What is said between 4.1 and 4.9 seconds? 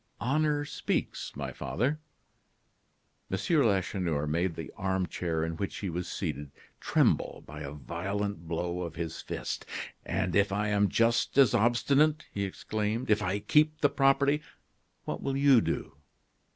made the